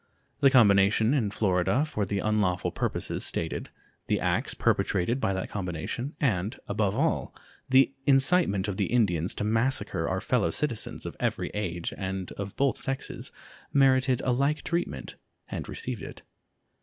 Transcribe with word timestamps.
The 0.39 0.49
combination 0.49 1.13
in 1.13 1.29
Florida 1.29 1.85
for 1.85 2.07
the 2.07 2.17
unlawful 2.17 2.71
purposes 2.71 3.23
stated, 3.23 3.69
the 4.07 4.19
acts 4.19 4.55
perpetrated 4.55 5.21
by 5.21 5.31
that 5.35 5.51
combination, 5.51 6.15
and, 6.19 6.57
above 6.67 6.95
all, 6.95 7.35
the 7.69 7.93
incitement 8.07 8.67
of 8.67 8.77
the 8.77 8.85
Indians 8.87 9.35
to 9.35 9.43
massacre 9.43 10.09
our 10.09 10.19
fellow 10.19 10.49
citizens 10.49 11.05
of 11.05 11.15
every 11.19 11.51
age 11.53 11.93
and 11.95 12.31
of 12.31 12.55
both 12.55 12.77
sexes, 12.77 13.31
merited 13.73 14.23
a 14.25 14.31
like 14.31 14.63
treatment 14.63 15.17
and 15.51 15.69
received 15.69 16.01
it. 16.01 16.23